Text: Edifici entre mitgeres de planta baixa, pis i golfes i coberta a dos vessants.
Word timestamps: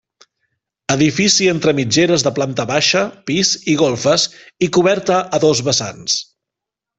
Edifici 0.93 1.49
entre 1.51 1.73
mitgeres 1.79 2.25
de 2.27 2.31
planta 2.39 2.65
baixa, 2.71 3.03
pis 3.29 3.53
i 3.75 3.79
golfes 3.83 4.27
i 4.69 4.71
coberta 4.79 5.21
a 5.39 5.43
dos 5.45 5.63
vessants. 5.69 6.19